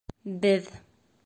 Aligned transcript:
Беҙ... 0.45 0.71